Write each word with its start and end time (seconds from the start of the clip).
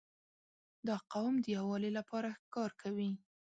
•دا 0.87 0.95
قوم 1.13 1.33
د 1.41 1.45
یووالي 1.57 1.91
لپاره 1.97 2.29
کار 2.55 2.71
کوي. 2.81 3.11